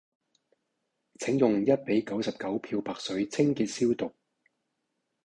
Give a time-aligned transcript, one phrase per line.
[1.19, 4.15] 請用一比九十九漂白水清潔消毒